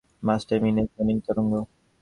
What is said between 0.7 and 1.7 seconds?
Sonic তরঙ্গ?